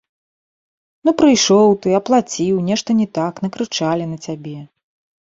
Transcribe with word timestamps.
Ну, 1.09 1.13
прыйшоў 1.19 1.77
ты, 1.85 1.95
аплаціў, 1.99 2.55
нешта 2.73 2.99
не 3.05 3.11
так, 3.21 3.33
накрычалі 3.47 4.05
на 4.19 4.23
цябе. 4.29 4.57